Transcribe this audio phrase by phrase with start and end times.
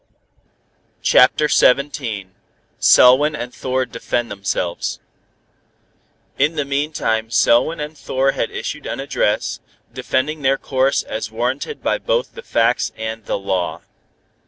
[1.03, 2.29] CHAPTER XVII
[2.79, 4.99] SELWYN AND THOR DEFEND THEMSELVES
[6.39, 9.59] In the meantime Selwyn and Thor had issued an address,
[9.93, 13.81] defending their course as warranted by both the facts and the law.